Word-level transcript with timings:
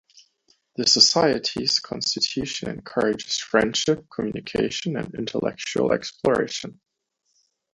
The 0.77 0.87
Society's 0.87 1.77
constitution 1.77 2.69
encourages 2.71 3.37
friendship, 3.37 4.07
communication, 4.09 4.97
and 4.97 5.13
intellectual 5.13 5.91
exploration. 5.93 6.81